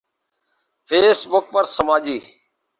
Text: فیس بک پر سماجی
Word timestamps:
فیس 0.89 1.19
بک 1.31 1.45
پر 1.53 1.65
سماجی 1.75 2.17